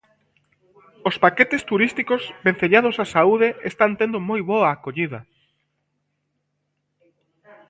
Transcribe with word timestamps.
Os 1.09 1.15
paquetes 1.23 1.61
turísticos 1.69 2.21
vencellados 2.47 2.95
á 3.03 3.05
saúde 3.15 3.49
están 3.71 3.91
tendo 3.99 4.17
moi 4.29 4.41
boa 4.51 4.67
acollida. 4.71 5.19